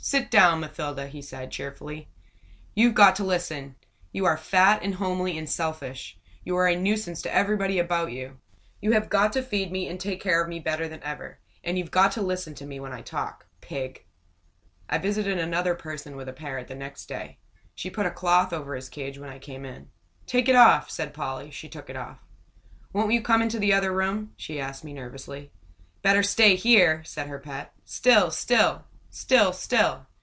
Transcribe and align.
"Sit 0.03 0.31
down, 0.31 0.59
Mathilda!" 0.59 1.07
he 1.07 1.21
said, 1.21 1.51
cheerfully. 1.51 2.09
"You've 2.73 2.95
got 2.95 3.15
to 3.17 3.23
listen. 3.23 3.75
You 4.11 4.25
are 4.25 4.35
fat 4.35 4.81
and 4.81 4.95
homely 4.95 5.37
and 5.37 5.47
selfish. 5.47 6.17
You 6.43 6.57
are 6.57 6.67
a 6.67 6.75
nuisance 6.75 7.21
to 7.21 7.33
everybody 7.33 7.77
about 7.77 8.11
you. 8.11 8.39
You 8.81 8.93
have 8.93 9.09
got 9.11 9.31
to 9.33 9.43
feed 9.43 9.71
me 9.71 9.87
and 9.87 9.99
take 9.99 10.19
care 10.19 10.41
of 10.41 10.49
me 10.49 10.59
better 10.59 10.87
than 10.89 11.03
ever 11.03 11.39
and 11.63 11.77
you've 11.77 11.91
got 11.91 12.11
to 12.13 12.21
listen 12.23 12.55
to 12.55 12.65
me 12.65 12.79
when 12.79 12.91
I 12.91 13.01
talk. 13.01 13.45
Pig!" 13.61 14.03
I 14.89 14.97
visited 14.97 15.37
another 15.37 15.75
person 15.75 16.15
with 16.17 16.27
a 16.27 16.33
parrot 16.33 16.67
the 16.67 16.75
next 16.75 17.05
day. 17.05 17.37
She 17.75 17.91
put 17.91 18.07
a 18.07 18.11
cloth 18.11 18.51
over 18.51 18.73
his 18.75 18.89
cage 18.89 19.19
when 19.19 19.29
I 19.29 19.37
came 19.37 19.63
in. 19.65 19.91
"Take 20.25 20.49
it 20.49 20.55
off!" 20.55 20.89
said 20.89 21.13
Polly. 21.13 21.51
She 21.51 21.69
took 21.69 21.91
it 21.91 21.95
off. 21.95 22.17
"Won't 22.91 23.13
you 23.13 23.21
come 23.21 23.43
into 23.43 23.59
the 23.59 23.71
other 23.71 23.93
room?" 23.93 24.33
she 24.35 24.59
asked 24.59 24.83
me, 24.83 24.93
nervously. 24.93 25.51
"Better 26.01 26.23
stay 26.23 26.55
here!" 26.55 27.03
said 27.05 27.27
her 27.27 27.39
pet. 27.39 27.71
"Sit 27.85 28.33
still 28.33 28.83
sit 29.13 29.53
still!" 29.53 30.07